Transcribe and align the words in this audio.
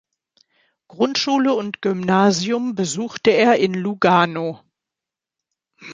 Grundschule 0.87 1.53
und 1.53 1.83
Gymnasium 1.83 2.73
besuchte 2.73 3.29
er 3.29 3.57
in 3.59 3.75
Lugano. 3.75 4.59